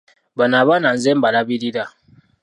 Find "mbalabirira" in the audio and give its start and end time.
1.17-1.83